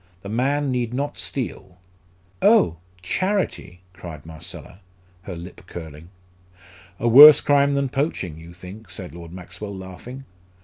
The 0.23 0.29
man 0.29 0.71
need 0.71 0.95
not 0.95 1.19
steal." 1.19 1.77
"Oh, 2.41 2.77
charity!" 3.03 3.81
cried 3.93 4.25
Marcella, 4.25 4.79
her 5.21 5.35
lip 5.35 5.61
curling. 5.67 6.09
"A 6.97 7.07
worse 7.07 7.39
crime 7.39 7.73
than 7.75 7.87
poaching, 7.87 8.35
you 8.39 8.51
think," 8.51 8.89
said 8.89 9.13
Lord 9.13 9.31
Maxwell, 9.31 9.75
laughing. 9.77 10.25